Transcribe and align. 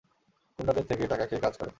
গুন্ডাদের 0.59 0.85
থেকে 0.85 1.03
টাকা 1.07 1.25
খেয়ে 1.25 1.41
কাজ 1.41 1.53
করে। 1.57 1.69